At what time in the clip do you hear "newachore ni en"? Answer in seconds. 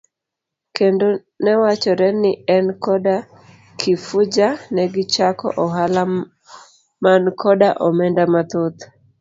1.43-2.65